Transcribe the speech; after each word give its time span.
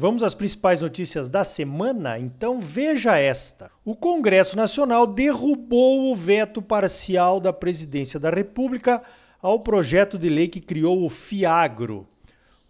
Vamos 0.00 0.22
às 0.22 0.32
principais 0.32 0.80
notícias 0.80 1.28
da 1.28 1.42
semana? 1.42 2.20
Então 2.20 2.60
veja 2.60 3.18
esta. 3.18 3.68
O 3.84 3.96
Congresso 3.96 4.56
Nacional 4.56 5.08
derrubou 5.08 6.12
o 6.12 6.14
veto 6.14 6.62
parcial 6.62 7.40
da 7.40 7.52
Presidência 7.52 8.20
da 8.20 8.30
República 8.30 9.02
ao 9.42 9.58
projeto 9.58 10.16
de 10.16 10.28
lei 10.28 10.46
que 10.46 10.60
criou 10.60 11.04
o 11.04 11.08
FIAGRO, 11.08 12.06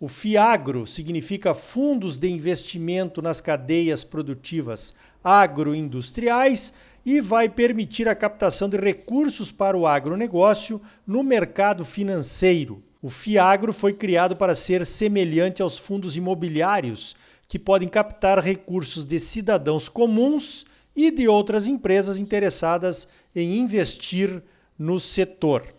o 0.00 0.06
FIAGRO 0.06 0.86
significa 0.86 1.52
Fundos 1.52 2.16
de 2.16 2.30
Investimento 2.30 3.20
nas 3.20 3.41
Cadeias 3.41 4.05
Produtivas 4.05 4.95
Agroindustriais 5.24 6.72
e 7.05 7.20
vai 7.20 7.48
permitir 7.48 8.08
a 8.08 8.14
captação 8.14 8.69
de 8.69 8.77
recursos 8.77 9.50
para 9.50 9.77
o 9.77 9.88
agronegócio 9.88 10.80
no 11.05 11.24
mercado 11.24 11.84
financeiro. 11.84 12.80
O 13.02 13.10
FIAGRO 13.10 13.72
foi 13.72 13.92
criado 13.92 14.36
para 14.36 14.55
ser 14.55 14.86
semelhante 14.86 15.62
aos 15.62 15.77
fundos 15.77 16.17
imobiliários, 16.17 17.17
que 17.48 17.58
podem 17.58 17.88
captar 17.88 18.38
recursos 18.38 19.04
de 19.04 19.18
cidadãos 19.18 19.88
comuns 19.88 20.66
e 20.94 21.10
de 21.10 21.27
outras 21.27 21.66
empresas 21.66 22.18
interessadas 22.18 23.08
em 23.34 23.58
investir 23.58 24.42
no 24.78 25.00
setor 25.00 25.78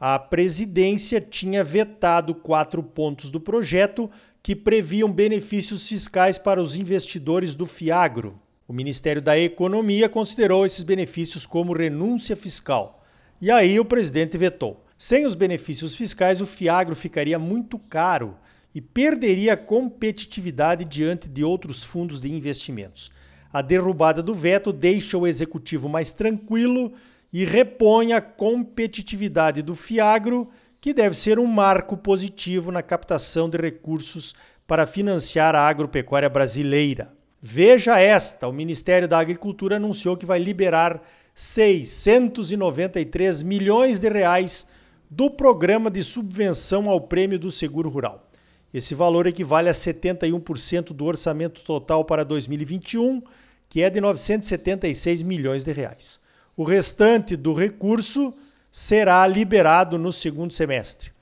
a 0.00 0.18
presidência 0.18 1.20
tinha 1.20 1.64
vetado 1.64 2.34
quatro 2.34 2.82
pontos 2.82 3.30
do 3.30 3.40
projeto 3.40 4.08
que 4.42 4.54
previam 4.54 5.12
benefícios 5.12 5.88
fiscais 5.88 6.38
para 6.38 6.62
os 6.62 6.76
investidores 6.76 7.54
do 7.54 7.66
Fiagro. 7.66 8.40
O 8.68 8.72
Ministério 8.72 9.20
da 9.20 9.36
Economia 9.36 10.08
considerou 10.08 10.64
esses 10.64 10.84
benefícios 10.84 11.44
como 11.44 11.72
renúncia 11.72 12.36
fiscal. 12.36 13.04
E 13.40 13.50
aí 13.50 13.80
o 13.80 13.84
presidente 13.84 14.36
vetou. 14.36 14.84
Sem 14.96 15.26
os 15.26 15.34
benefícios 15.34 15.94
fiscais, 15.94 16.40
o 16.40 16.46
Fiagro 16.46 16.94
ficaria 16.94 17.38
muito 17.38 17.78
caro 17.78 18.36
e 18.74 18.80
perderia 18.80 19.56
competitividade 19.56 20.84
diante 20.84 21.28
de 21.28 21.42
outros 21.42 21.82
fundos 21.82 22.20
de 22.20 22.32
investimentos. 22.32 23.10
A 23.52 23.62
derrubada 23.62 24.22
do 24.22 24.34
veto 24.34 24.72
deixa 24.72 25.16
o 25.16 25.26
executivo 25.26 25.88
mais 25.88 26.12
tranquilo 26.12 26.92
e 27.32 27.44
repõe 27.44 28.12
a 28.12 28.20
competitividade 28.20 29.62
do 29.62 29.74
Fiagro, 29.74 30.48
que 30.80 30.92
deve 30.92 31.16
ser 31.16 31.38
um 31.38 31.46
marco 31.46 31.96
positivo 31.96 32.70
na 32.70 32.82
captação 32.82 33.48
de 33.48 33.56
recursos 33.58 34.34
para 34.66 34.86
financiar 34.86 35.54
a 35.54 35.66
agropecuária 35.66 36.28
brasileira. 36.28 37.10
Veja 37.40 37.98
esta: 37.98 38.46
o 38.46 38.52
Ministério 38.52 39.08
da 39.08 39.18
Agricultura 39.18 39.76
anunciou 39.76 40.14
que 40.16 40.26
vai 40.26 40.38
liberar 40.38 41.02
693 41.34 43.42
milhões 43.42 44.00
de 44.00 44.08
reais 44.08 44.66
do 45.10 45.30
programa 45.30 45.90
de 45.90 46.02
subvenção 46.02 46.90
ao 46.90 47.00
prêmio 47.00 47.38
do 47.38 47.50
seguro 47.50 47.88
rural. 47.88 48.27
Esse 48.72 48.94
valor 48.94 49.26
equivale 49.26 49.68
a 49.68 49.72
71% 49.72 50.92
do 50.92 51.04
orçamento 51.04 51.62
total 51.62 52.04
para 52.04 52.24
2021, 52.24 53.22
que 53.68 53.82
é 53.82 53.88
de 53.88 54.00
976 54.00 55.22
milhões 55.22 55.64
de 55.64 55.72
reais. 55.72 56.20
O 56.56 56.62
restante 56.62 57.36
do 57.36 57.52
recurso 57.52 58.34
será 58.70 59.26
liberado 59.26 59.98
no 59.98 60.12
segundo 60.12 60.52
semestre. 60.52 61.12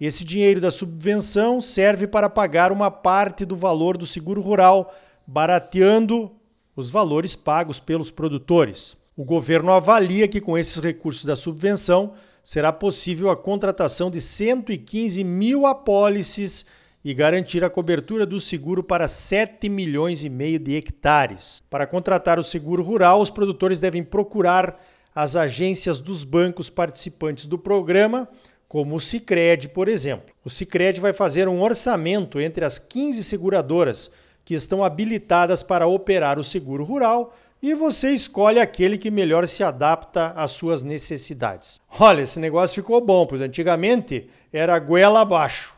Esse 0.00 0.24
dinheiro 0.24 0.60
da 0.60 0.70
subvenção 0.70 1.60
serve 1.60 2.06
para 2.06 2.28
pagar 2.28 2.70
uma 2.70 2.90
parte 2.90 3.44
do 3.44 3.56
valor 3.56 3.96
do 3.96 4.04
seguro 4.04 4.40
rural, 4.40 4.94
barateando 5.26 6.30
os 6.74 6.90
valores 6.90 7.34
pagos 7.34 7.80
pelos 7.80 8.10
produtores. 8.10 8.96
O 9.16 9.24
governo 9.24 9.72
avalia 9.72 10.28
que 10.28 10.40
com 10.40 10.58
esses 10.58 10.76
recursos 10.76 11.24
da 11.24 11.34
subvenção 11.34 12.12
será 12.44 12.70
possível 12.72 13.30
a 13.30 13.36
contratação 13.36 14.10
de 14.10 14.20
115 14.20 15.24
mil 15.24 15.66
apólices 15.66 16.66
e 17.06 17.14
garantir 17.14 17.62
a 17.62 17.70
cobertura 17.70 18.26
do 18.26 18.40
seguro 18.40 18.82
para 18.82 19.06
7 19.06 19.68
milhões 19.68 20.24
e 20.24 20.28
meio 20.28 20.58
de 20.58 20.74
hectares. 20.74 21.62
Para 21.70 21.86
contratar 21.86 22.36
o 22.36 22.42
seguro 22.42 22.82
rural, 22.82 23.20
os 23.20 23.30
produtores 23.30 23.78
devem 23.78 24.02
procurar 24.02 24.76
as 25.14 25.36
agências 25.36 26.00
dos 26.00 26.24
bancos 26.24 26.68
participantes 26.68 27.46
do 27.46 27.56
programa, 27.56 28.28
como 28.66 28.96
o 28.96 28.98
Sicredi, 28.98 29.68
por 29.68 29.86
exemplo. 29.86 30.34
O 30.44 30.50
Sicredi 30.50 30.98
vai 30.98 31.12
fazer 31.12 31.48
um 31.48 31.62
orçamento 31.62 32.40
entre 32.40 32.64
as 32.64 32.76
15 32.76 33.22
seguradoras 33.22 34.10
que 34.44 34.54
estão 34.54 34.82
habilitadas 34.82 35.62
para 35.62 35.86
operar 35.86 36.40
o 36.40 36.44
seguro 36.44 36.82
rural 36.82 37.36
e 37.62 37.72
você 37.72 38.10
escolhe 38.10 38.58
aquele 38.58 38.98
que 38.98 39.12
melhor 39.12 39.46
se 39.46 39.62
adapta 39.62 40.32
às 40.34 40.50
suas 40.50 40.82
necessidades. 40.82 41.80
Olha, 42.00 42.22
esse 42.22 42.40
negócio 42.40 42.74
ficou 42.74 43.00
bom, 43.00 43.24
pois 43.26 43.40
antigamente 43.40 44.28
era 44.52 44.76
goela 44.80 45.20
abaixo. 45.20 45.75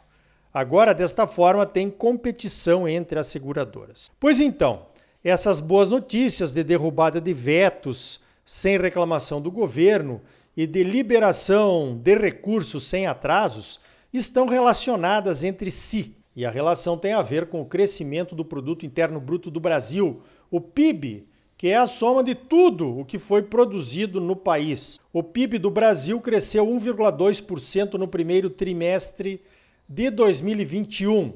Agora, 0.58 0.92
desta 0.92 1.24
forma, 1.24 1.64
tem 1.64 1.88
competição 1.88 2.88
entre 2.88 3.16
as 3.16 3.28
seguradoras. 3.28 4.10
Pois 4.18 4.40
então, 4.40 4.86
essas 5.22 5.60
boas 5.60 5.88
notícias 5.88 6.50
de 6.50 6.64
derrubada 6.64 7.20
de 7.20 7.32
vetos 7.32 8.18
sem 8.44 8.76
reclamação 8.76 9.40
do 9.40 9.52
governo 9.52 10.20
e 10.56 10.66
de 10.66 10.82
liberação 10.82 11.96
de 12.02 12.16
recursos 12.16 12.88
sem 12.88 13.06
atrasos 13.06 13.78
estão 14.12 14.48
relacionadas 14.48 15.44
entre 15.44 15.70
si. 15.70 16.16
E 16.34 16.44
a 16.44 16.50
relação 16.50 16.98
tem 16.98 17.12
a 17.12 17.22
ver 17.22 17.46
com 17.46 17.60
o 17.60 17.66
crescimento 17.66 18.34
do 18.34 18.44
produto 18.44 18.84
interno 18.84 19.20
bruto 19.20 19.52
do 19.52 19.60
Brasil, 19.60 20.22
o 20.50 20.60
PIB, 20.60 21.28
que 21.56 21.68
é 21.68 21.76
a 21.76 21.86
soma 21.86 22.24
de 22.24 22.34
tudo 22.34 22.98
o 22.98 23.04
que 23.04 23.16
foi 23.16 23.42
produzido 23.42 24.20
no 24.20 24.34
país. 24.34 25.00
O 25.12 25.22
PIB 25.22 25.56
do 25.60 25.70
Brasil 25.70 26.20
cresceu 26.20 26.66
1,2% 26.66 27.94
no 27.94 28.08
primeiro 28.08 28.50
trimestre 28.50 29.40
de 29.88 30.10
2021, 30.10 31.32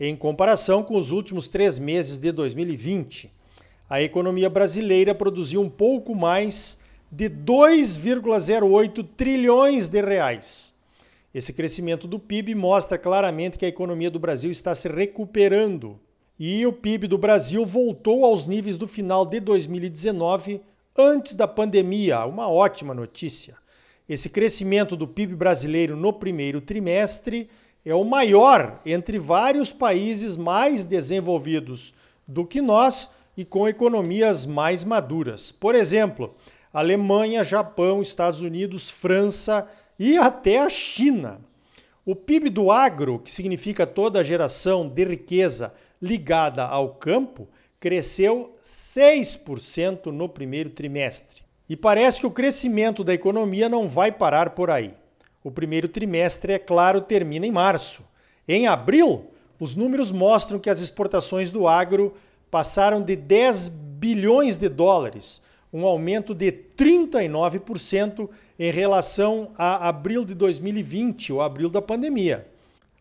em 0.00 0.16
comparação 0.16 0.82
com 0.82 0.96
os 0.96 1.12
últimos 1.12 1.48
três 1.48 1.78
meses 1.78 2.18
de 2.18 2.32
2020. 2.32 3.30
A 3.88 4.02
economia 4.02 4.50
brasileira 4.50 5.14
produziu 5.14 5.60
um 5.60 5.70
pouco 5.70 6.12
mais 6.12 6.76
de 7.08 7.30
2,08 7.30 9.06
trilhões 9.16 9.88
de 9.88 10.02
reais. 10.02 10.74
Esse 11.32 11.52
crescimento 11.52 12.08
do 12.08 12.18
PIB 12.18 12.56
mostra 12.56 12.98
claramente 12.98 13.56
que 13.56 13.64
a 13.64 13.68
economia 13.68 14.10
do 14.10 14.18
Brasil 14.18 14.50
está 14.50 14.74
se 14.74 14.88
recuperando. 14.88 16.00
E 16.36 16.66
o 16.66 16.72
PIB 16.72 17.06
do 17.06 17.16
Brasil 17.16 17.64
voltou 17.64 18.24
aos 18.24 18.44
níveis 18.44 18.76
do 18.76 18.88
final 18.88 19.24
de 19.24 19.38
2019, 19.38 20.60
antes 20.98 21.36
da 21.36 21.46
pandemia. 21.46 22.24
Uma 22.24 22.48
ótima 22.48 22.92
notícia. 22.92 23.54
Esse 24.08 24.28
crescimento 24.28 24.96
do 24.96 25.06
PIB 25.06 25.36
brasileiro 25.36 25.96
no 25.96 26.12
primeiro 26.12 26.60
trimestre 26.60 27.48
é 27.84 27.94
o 27.94 28.04
maior 28.04 28.80
entre 28.84 29.18
vários 29.18 29.72
países 29.72 30.36
mais 30.36 30.84
desenvolvidos 30.84 31.92
do 32.26 32.46
que 32.46 32.62
nós 32.62 33.10
e 33.36 33.44
com 33.44 33.68
economias 33.68 34.46
mais 34.46 34.84
maduras. 34.84 35.52
Por 35.52 35.74
exemplo, 35.74 36.34
Alemanha, 36.72 37.44
Japão, 37.44 38.00
Estados 38.00 38.40
Unidos, 38.40 38.88
França 38.88 39.68
e 39.98 40.16
até 40.16 40.58
a 40.58 40.68
China. 40.68 41.40
O 42.06 42.14
PIB 42.14 42.50
do 42.50 42.70
agro, 42.70 43.18
que 43.18 43.30
significa 43.30 43.86
toda 43.86 44.20
a 44.20 44.22
geração 44.22 44.88
de 44.88 45.04
riqueza 45.04 45.72
ligada 46.00 46.64
ao 46.64 46.94
campo, 46.94 47.48
cresceu 47.80 48.54
6% 48.62 50.06
no 50.06 50.28
primeiro 50.28 50.70
trimestre. 50.70 51.42
E 51.68 51.76
parece 51.76 52.20
que 52.20 52.26
o 52.26 52.30
crescimento 52.30 53.02
da 53.02 53.14
economia 53.14 53.68
não 53.68 53.88
vai 53.88 54.12
parar 54.12 54.50
por 54.50 54.70
aí. 54.70 54.94
O 55.44 55.50
primeiro 55.50 55.86
trimestre, 55.88 56.54
é 56.54 56.58
claro, 56.58 57.02
termina 57.02 57.46
em 57.46 57.52
março. 57.52 58.02
Em 58.48 58.66
abril, 58.66 59.26
os 59.60 59.76
números 59.76 60.10
mostram 60.10 60.58
que 60.58 60.70
as 60.70 60.80
exportações 60.80 61.50
do 61.50 61.68
agro 61.68 62.14
passaram 62.50 63.02
de 63.02 63.14
10 63.14 63.68
bilhões 63.68 64.56
de 64.56 64.70
dólares, 64.70 65.42
um 65.70 65.84
aumento 65.84 66.34
de 66.34 66.50
39% 66.50 68.30
em 68.58 68.70
relação 68.70 69.50
a 69.58 69.86
abril 69.86 70.24
de 70.24 70.34
2020, 70.34 71.34
o 71.34 71.42
abril 71.42 71.68
da 71.68 71.82
pandemia. 71.82 72.46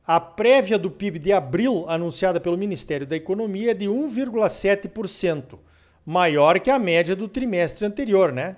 A 0.05 0.19
prévia 0.19 0.77
do 0.77 0.91
PIB 0.91 1.19
de 1.19 1.31
abril, 1.31 1.85
anunciada 1.87 2.41
pelo 2.41 2.57
Ministério 2.57 3.07
da 3.07 3.15
Economia, 3.15 3.71
é 3.71 3.73
de 3.73 3.85
1,7%, 3.85 5.57
maior 6.05 6.59
que 6.59 6.69
a 6.69 6.77
média 6.77 7.15
do 7.15 7.29
trimestre 7.29 7.85
anterior, 7.85 8.33
né? 8.33 8.57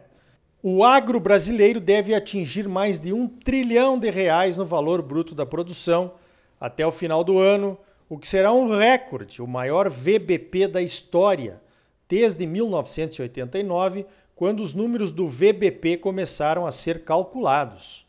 O 0.68 0.84
agro 0.84 1.20
brasileiro 1.20 1.80
deve 1.80 2.16
atingir 2.16 2.68
mais 2.68 3.00
de 3.00 3.14
um 3.14 3.28
trilhão 3.28 4.00
de 4.00 4.10
reais 4.10 4.58
no 4.58 4.66
valor 4.66 5.00
bruto 5.00 5.36
da 5.36 5.46
produção 5.46 6.14
até 6.60 6.84
o 6.84 6.90
final 6.90 7.24
do 7.24 7.38
ano, 7.38 7.78
o 8.10 8.18
que 8.18 8.28
será 8.28 8.52
um 8.52 8.76
recorde, 8.76 9.44
o 9.44 9.48
maior 9.48 9.88
VBP 9.88 10.68
da 10.68 10.82
história, 10.82 11.62
desde 12.10 12.48
1989, 12.48 14.08
quando 14.36 14.62
os 14.62 14.74
números 14.74 15.12
do 15.12 15.28
VBP 15.28 15.98
começaram 15.98 16.66
a 16.66 16.72
ser 16.72 17.04
calculados. 17.04 18.08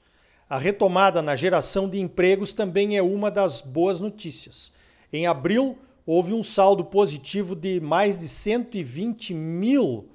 A 0.48 0.56
retomada 0.56 1.20
na 1.20 1.36
geração 1.36 1.86
de 1.86 2.00
empregos 2.00 2.54
também 2.54 2.96
é 2.96 3.02
uma 3.02 3.30
das 3.30 3.60
boas 3.60 4.00
notícias. 4.00 4.72
Em 5.12 5.26
abril, 5.26 5.76
houve 6.06 6.32
um 6.32 6.42
saldo 6.42 6.86
positivo 6.86 7.54
de 7.54 7.82
mais 7.82 8.16
de 8.16 8.26
120 8.26 9.34
mil 9.34 10.08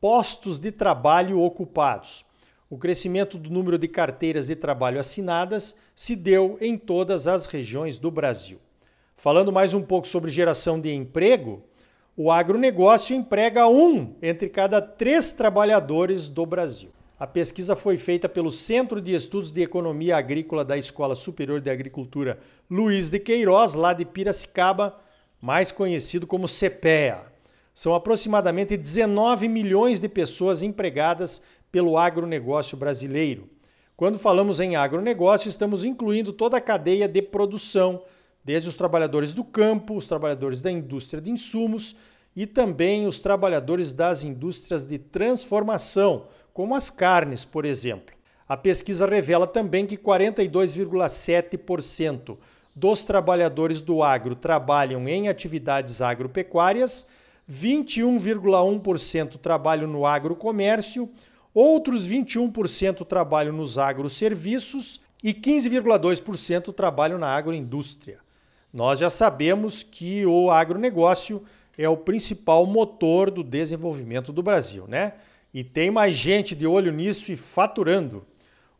postos 0.00 0.58
de 0.58 0.72
trabalho 0.72 1.40
ocupados. 1.40 2.24
O 2.70 2.78
crescimento 2.78 3.36
do 3.36 3.50
número 3.50 3.78
de 3.78 3.86
carteiras 3.86 4.46
de 4.46 4.56
trabalho 4.56 4.98
assinadas 4.98 5.76
se 5.94 6.16
deu 6.16 6.56
em 6.60 6.78
todas 6.78 7.26
as 7.26 7.46
regiões 7.46 7.98
do 7.98 8.10
Brasil. 8.10 8.58
Falando 9.14 9.52
mais 9.52 9.74
um 9.74 9.82
pouco 9.82 10.06
sobre 10.06 10.30
geração 10.30 10.80
de 10.80 10.90
emprego, 10.94 11.62
o 12.16 12.30
agronegócio 12.30 13.14
emprega 13.14 13.68
um 13.68 14.14
entre 14.22 14.48
cada 14.48 14.80
três 14.80 15.32
trabalhadores 15.32 16.28
do 16.28 16.46
Brasil. 16.46 16.90
A 17.18 17.26
pesquisa 17.26 17.76
foi 17.76 17.98
feita 17.98 18.30
pelo 18.30 18.50
Centro 18.50 18.98
de 18.98 19.14
Estudos 19.14 19.52
de 19.52 19.60
Economia 19.60 20.16
Agrícola 20.16 20.64
da 20.64 20.78
Escola 20.78 21.14
Superior 21.14 21.60
de 21.60 21.68
Agricultura 21.68 22.38
Luiz 22.70 23.10
de 23.10 23.18
Queiroz, 23.18 23.74
lá 23.74 23.92
de 23.92 24.06
Piracicaba, 24.06 24.98
mais 25.38 25.70
conhecido 25.70 26.26
como 26.26 26.48
CPEA. 26.48 27.29
São 27.80 27.94
aproximadamente 27.94 28.76
19 28.76 29.48
milhões 29.48 30.00
de 30.00 30.06
pessoas 30.06 30.62
empregadas 30.62 31.40
pelo 31.72 31.96
agronegócio 31.96 32.76
brasileiro. 32.76 33.48
Quando 33.96 34.18
falamos 34.18 34.60
em 34.60 34.76
agronegócio, 34.76 35.48
estamos 35.48 35.82
incluindo 35.82 36.30
toda 36.30 36.58
a 36.58 36.60
cadeia 36.60 37.08
de 37.08 37.22
produção, 37.22 38.02
desde 38.44 38.68
os 38.68 38.74
trabalhadores 38.74 39.32
do 39.32 39.42
campo, 39.42 39.96
os 39.96 40.06
trabalhadores 40.06 40.60
da 40.60 40.70
indústria 40.70 41.22
de 41.22 41.30
insumos 41.30 41.96
e 42.36 42.46
também 42.46 43.06
os 43.06 43.18
trabalhadores 43.18 43.94
das 43.94 44.24
indústrias 44.24 44.84
de 44.84 44.98
transformação, 44.98 46.26
como 46.52 46.74
as 46.74 46.90
carnes, 46.90 47.46
por 47.46 47.64
exemplo. 47.64 48.14
A 48.46 48.58
pesquisa 48.58 49.06
revela 49.06 49.46
também 49.46 49.86
que 49.86 49.96
42,7% 49.96 52.36
dos 52.76 53.04
trabalhadores 53.04 53.80
do 53.80 54.02
agro 54.02 54.34
trabalham 54.34 55.08
em 55.08 55.30
atividades 55.30 56.02
agropecuárias, 56.02 57.06
21,1% 57.48 59.38
trabalham 59.38 59.88
no 59.88 60.06
agrocomércio, 60.06 61.08
outros 61.54 62.08
21% 62.08 63.04
trabalham 63.04 63.52
nos 63.52 63.78
agroserviços 63.78 65.00
e 65.22 65.34
15,2% 65.34 66.72
trabalham 66.72 67.18
na 67.18 67.28
agroindústria. 67.28 68.18
Nós 68.72 68.98
já 68.98 69.10
sabemos 69.10 69.82
que 69.82 70.24
o 70.24 70.50
agronegócio 70.50 71.42
é 71.76 71.88
o 71.88 71.96
principal 71.96 72.64
motor 72.66 73.30
do 73.30 73.42
desenvolvimento 73.42 74.32
do 74.32 74.42
Brasil, 74.42 74.86
né? 74.86 75.14
E 75.52 75.64
tem 75.64 75.90
mais 75.90 76.14
gente 76.14 76.54
de 76.54 76.66
olho 76.66 76.92
nisso 76.92 77.32
e 77.32 77.36
faturando. 77.36 78.24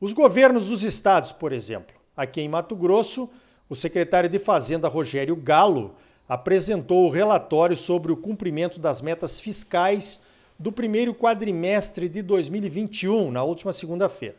Os 0.00 0.12
governos 0.12 0.68
dos 0.68 0.82
estados, 0.82 1.32
por 1.32 1.52
exemplo. 1.52 1.96
Aqui 2.16 2.40
em 2.40 2.48
Mato 2.48 2.76
Grosso, 2.76 3.28
o 3.68 3.74
secretário 3.74 4.28
de 4.28 4.38
Fazenda 4.38 4.86
Rogério 4.86 5.34
Galo 5.34 5.96
apresentou 6.30 7.04
o 7.06 7.10
relatório 7.10 7.76
sobre 7.76 8.10
o 8.12 8.16
cumprimento 8.16 8.78
das 8.78 9.02
metas 9.02 9.40
fiscais 9.40 10.20
do 10.56 10.70
primeiro 10.70 11.12
quadrimestre 11.12 12.08
de 12.08 12.22
2021, 12.22 13.32
na 13.32 13.42
última 13.42 13.72
segunda-feira. 13.72 14.36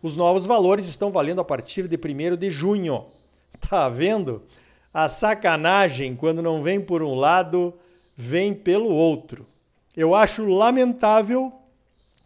Os 0.00 0.16
novos 0.16 0.46
valores 0.46 0.88
estão 0.88 1.10
valendo 1.10 1.40
a 1.40 1.44
partir 1.44 1.86
de 1.86 1.96
1 1.96 2.36
de 2.36 2.50
junho. 2.50 3.06
Tá 3.68 3.88
vendo? 3.88 4.42
A 4.92 5.08
sacanagem, 5.08 6.14
quando 6.14 6.42
não 6.42 6.62
vem 6.62 6.80
por 6.80 7.02
um 7.02 7.14
lado, 7.14 7.74
vem 8.14 8.52
pelo 8.52 8.90
outro. 8.90 9.46
Eu 9.96 10.14
acho 10.14 10.44
lamentável 10.44 11.52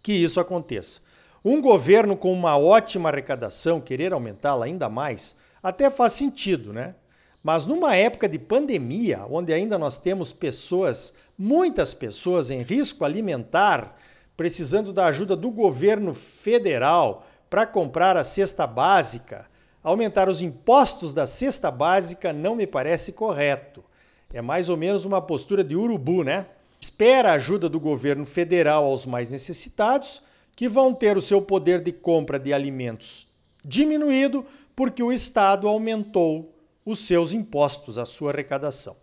que 0.02 0.12
isso 0.12 0.40
aconteça. 0.40 1.00
Um 1.44 1.60
governo 1.60 2.16
com 2.16 2.32
uma 2.32 2.58
ótima 2.58 3.08
arrecadação 3.08 3.80
querer 3.80 4.12
aumentá-la 4.12 4.64
ainda 4.64 4.88
mais 4.88 5.36
até 5.62 5.90
faz 5.90 6.12
sentido, 6.12 6.72
né? 6.72 6.94
Mas 7.42 7.66
numa 7.66 7.94
época 7.94 8.28
de 8.28 8.38
pandemia, 8.38 9.24
onde 9.30 9.52
ainda 9.52 9.78
nós 9.78 10.00
temos 10.00 10.32
pessoas, 10.32 11.14
muitas 11.38 11.94
pessoas 11.94 12.50
em 12.50 12.62
risco 12.62 13.04
alimentar, 13.04 13.96
precisando 14.36 14.92
da 14.92 15.06
ajuda 15.06 15.36
do 15.36 15.50
governo 15.50 16.12
federal 16.12 17.24
para 17.48 17.64
comprar 17.64 18.16
a 18.16 18.24
cesta 18.24 18.66
básica, 18.66 19.46
aumentar 19.88 20.28
os 20.28 20.42
impostos 20.42 21.12
da 21.12 21.26
cesta 21.26 21.70
básica 21.70 22.32
não 22.32 22.56
me 22.56 22.66
parece 22.66 23.12
correto. 23.12 23.84
É 24.32 24.42
mais 24.42 24.68
ou 24.68 24.76
menos 24.76 25.04
uma 25.04 25.22
postura 25.22 25.62
de 25.62 25.76
urubu, 25.76 26.24
né? 26.24 26.46
Espera 26.80 27.30
a 27.30 27.34
ajuda 27.34 27.68
do 27.68 27.78
governo 27.78 28.26
federal 28.26 28.84
aos 28.84 29.06
mais 29.06 29.30
necessitados, 29.30 30.20
que 30.56 30.68
vão 30.68 30.92
ter 30.92 31.16
o 31.16 31.20
seu 31.20 31.40
poder 31.40 31.80
de 31.80 31.92
compra 31.92 32.38
de 32.38 32.52
alimentos 32.52 33.26
diminuído 33.66 34.44
porque 34.74 35.02
o 35.02 35.12
Estado 35.12 35.66
aumentou 35.66 36.54
os 36.84 37.00
seus 37.00 37.32
impostos, 37.32 37.98
a 37.98 38.06
sua 38.06 38.30
arrecadação. 38.30 38.96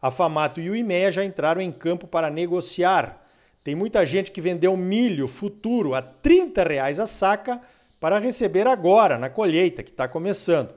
A 0.00 0.10
Famato 0.10 0.60
e 0.60 0.70
o 0.70 0.76
IMEA 0.76 1.10
já 1.10 1.24
entraram 1.24 1.60
em 1.60 1.70
campo 1.70 2.06
para 2.06 2.30
negociar. 2.30 3.26
Tem 3.62 3.74
muita 3.74 4.06
gente 4.06 4.30
que 4.30 4.40
vendeu 4.40 4.76
milho 4.76 5.26
futuro 5.26 5.94
a 5.94 6.00
30 6.00 6.62
reais 6.62 7.00
a 7.00 7.06
saca 7.06 7.60
para 7.98 8.18
receber 8.18 8.66
agora, 8.66 9.18
na 9.18 9.30
colheita 9.30 9.82
que 9.82 9.90
está 9.90 10.06
começando. 10.06 10.74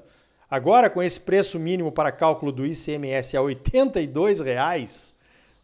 Agora, 0.50 0.90
com 0.90 1.04
esse 1.04 1.20
preço 1.20 1.60
mínimo 1.60 1.92
para 1.92 2.12
cálculo 2.12 2.52
do 2.52 2.66
ICMS 2.66 3.38
a 3.38 3.42
R$ 3.42 3.56
82,00, 3.56 5.14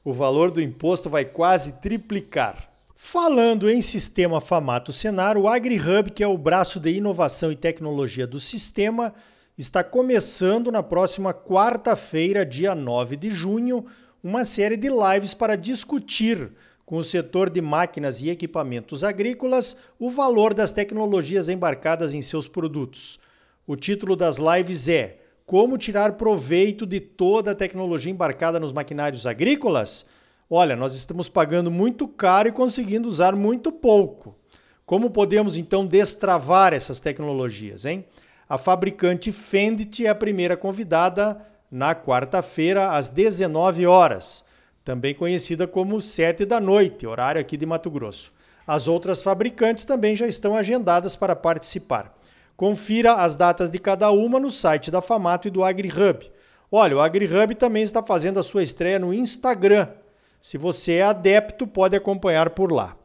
o 0.04 0.14
valor 0.14 0.52
do 0.52 0.62
imposto 0.62 1.10
vai 1.10 1.26
quase 1.26 1.82
triplicar. 1.82 2.70
Falando 2.96 3.70
em 3.70 3.82
sistema 3.82 4.40
Famato 4.40 4.94
Senar, 4.94 5.38
o 5.38 5.48
AgriHub, 5.48 6.12
que 6.12 6.24
é 6.24 6.28
o 6.28 6.38
braço 6.38 6.80
de 6.80 6.92
inovação 6.92 7.52
e 7.52 7.56
tecnologia 7.56 8.28
do 8.28 8.40
sistema, 8.40 9.14
está 9.58 9.84
começando 9.84 10.72
na 10.72 10.84
próxima 10.84 11.34
quarta-feira, 11.34 12.46
dia 12.46 12.76
9 12.76 13.16
de 13.16 13.32
junho, 13.32 13.86
uma 14.24 14.46
série 14.46 14.78
de 14.78 14.90
lives 14.90 15.34
para 15.34 15.56
discutir 15.56 16.52
com 16.86 16.98
o 16.98 17.04
setor 17.04 17.50
de 17.50 17.62
máquinas 17.62 18.22
e 18.22 18.30
equipamentos 18.30 19.04
agrícolas 19.04 19.76
o 20.00 20.10
valor 20.10 20.54
das 20.54 20.72
tecnologias 20.72 21.50
embarcadas 21.50 22.14
em 22.14 22.22
seus 22.22 22.48
produtos. 22.48 23.20
O 23.66 23.76
título 23.76 24.16
das 24.16 24.38
lives 24.38 24.88
é 24.88 25.18
Como 25.46 25.78
tirar 25.78 26.14
proveito 26.14 26.86
de 26.86 27.00
toda 27.00 27.52
a 27.52 27.56
tecnologia 27.56 28.12
embarcada 28.12 28.60
nos 28.60 28.72
maquinários 28.72 29.26
agrícolas? 29.26 30.06
Olha, 30.48 30.76
nós 30.76 30.94
estamos 30.94 31.28
pagando 31.28 31.72
muito 31.72 32.08
caro 32.08 32.48
e 32.48 32.52
conseguindo 32.52 33.10
usar 33.10 33.36
muito 33.36 33.72
pouco. 33.72 34.36
Como 34.86 35.10
podemos 35.10 35.58
então 35.58 35.88
destravar 35.88 36.72
essas 36.72 37.00
tecnologias, 37.00 37.86
hein? 37.86 38.06
A 38.48 38.60
fabricante 38.60 39.32
Fendt 39.32 40.06
é 40.06 40.10
a 40.10 40.14
primeira 40.14 40.56
convidada 40.56 41.42
na 41.72 41.96
quarta-feira 41.96 42.92
às 42.92 43.10
19 43.10 43.88
horas, 43.88 44.46
também 44.86 45.16
conhecida 45.16 45.66
como 45.66 46.00
7 46.00 46.46
da 46.46 46.60
noite, 46.62 47.08
horário 47.08 47.42
aqui 47.42 47.58
de 47.58 47.66
Mato 47.66 47.90
Grosso. 47.90 48.32
As 48.68 48.88
outras 48.88 49.24
fabricantes 49.24 49.84
também 49.84 50.16
já 50.16 50.28
estão 50.28 50.56
agendadas 50.56 51.16
para 51.16 51.36
participar. 51.36 52.16
Confira 52.56 53.14
as 53.16 53.36
datas 53.36 53.72
de 53.72 53.80
cada 53.80 54.12
uma 54.12 54.40
no 54.40 54.52
site 54.52 54.92
da 54.92 55.02
Famato 55.02 55.48
e 55.48 55.52
do 55.52 55.64
AgriHub. 55.64 56.32
Olha, 56.72 56.98
o 56.98 57.02
AgriHub 57.02 57.56
também 57.56 57.82
está 57.82 58.04
fazendo 58.04 58.40
a 58.40 58.44
sua 58.44 58.62
estreia 58.62 59.00
no 59.00 59.12
Instagram. 59.12 59.88
Se 60.40 60.56
você 60.56 60.94
é 60.94 61.02
adepto, 61.02 61.66
pode 61.66 61.96
acompanhar 61.96 62.52
por 62.52 62.72
lá. 62.72 62.96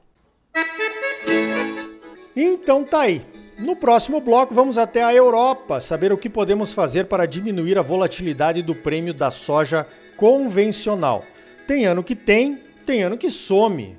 Então 2.37 2.84
tá 2.84 3.00
aí. 3.00 3.22
No 3.58 3.75
próximo 3.75 4.20
bloco, 4.20 4.54
vamos 4.54 4.76
até 4.76 5.02
a 5.02 5.14
Europa 5.14 5.80
saber 5.80 6.12
o 6.12 6.18
que 6.18 6.28
podemos 6.28 6.75
fazer 6.75 7.06
para 7.06 7.26
diminuir 7.26 7.78
a 7.78 7.82
volatilidade 7.82 8.62
do 8.62 8.75
prêmio 8.75 9.14
da 9.14 9.30
soja 9.30 9.87
convencional. 10.16 11.25
Tem 11.67 11.87
ano 11.87 12.02
que 12.02 12.14
tem, 12.14 12.59
tem 12.85 13.02
ano 13.02 13.17
que 13.17 13.31
some. 13.31 13.97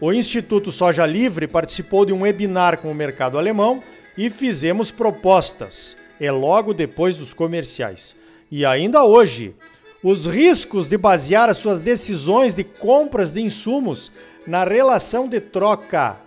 O 0.00 0.12
Instituto 0.12 0.70
Soja 0.70 1.06
Livre 1.06 1.46
participou 1.46 2.04
de 2.04 2.12
um 2.12 2.22
webinar 2.22 2.78
com 2.78 2.90
o 2.90 2.94
mercado 2.94 3.38
alemão 3.38 3.82
e 4.16 4.28
fizemos 4.28 4.90
propostas. 4.90 5.96
É 6.20 6.30
logo 6.30 6.74
depois 6.74 7.16
dos 7.16 7.32
comerciais. 7.32 8.14
E 8.50 8.64
ainda 8.64 9.04
hoje, 9.04 9.54
os 10.02 10.26
riscos 10.26 10.86
de 10.86 10.98
basear 10.98 11.48
as 11.48 11.56
suas 11.56 11.80
decisões 11.80 12.54
de 12.54 12.62
compras 12.62 13.32
de 13.32 13.40
insumos 13.40 14.12
na 14.46 14.64
relação 14.64 15.28
de 15.28 15.40
troca 15.40 16.18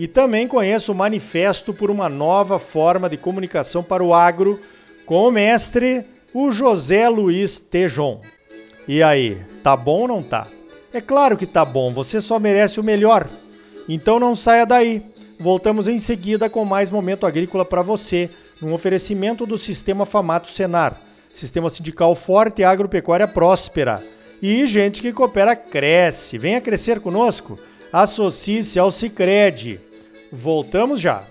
e 0.00 0.08
também 0.08 0.48
conheço 0.48 0.92
o 0.92 0.94
Manifesto 0.94 1.74
por 1.74 1.90
uma 1.90 2.08
Nova 2.08 2.58
Forma 2.58 3.10
de 3.10 3.18
Comunicação 3.18 3.82
para 3.82 4.02
o 4.02 4.14
Agro, 4.14 4.58
com 5.04 5.28
o 5.28 5.30
mestre, 5.30 6.06
o 6.32 6.50
José 6.50 7.06
Luiz 7.06 7.60
Tejon. 7.60 8.22
E 8.92 9.04
aí, 9.04 9.40
tá 9.62 9.76
bom 9.76 10.00
ou 10.00 10.08
não 10.08 10.20
tá? 10.20 10.48
É 10.92 11.00
claro 11.00 11.36
que 11.36 11.46
tá 11.46 11.64
bom, 11.64 11.92
você 11.92 12.20
só 12.20 12.40
merece 12.40 12.80
o 12.80 12.82
melhor. 12.82 13.30
Então 13.88 14.18
não 14.18 14.34
saia 14.34 14.66
daí. 14.66 15.00
Voltamos 15.38 15.86
em 15.86 16.00
seguida 16.00 16.50
com 16.50 16.64
mais 16.64 16.90
momento 16.90 17.24
agrícola 17.24 17.64
para 17.64 17.82
você, 17.82 18.28
num 18.60 18.72
oferecimento 18.72 19.46
do 19.46 19.56
Sistema 19.56 20.04
Famato 20.04 20.48
Senar, 20.48 21.00
Sistema 21.32 21.70
Sindical 21.70 22.16
Forte 22.16 22.62
e 22.62 22.64
Agropecuária 22.64 23.28
Próspera. 23.28 24.02
E 24.42 24.66
gente 24.66 25.02
que 25.02 25.12
coopera 25.12 25.54
cresce. 25.54 26.36
Venha 26.36 26.60
crescer 26.60 26.98
conosco. 26.98 27.60
Associe-se 27.92 28.76
ao 28.76 28.90
Sicredi 28.90 29.78
Voltamos 30.32 30.98
já. 30.98 31.22